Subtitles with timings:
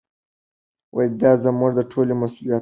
[1.21, 2.59] دا زموږ د ټولو مسؤلیت دی.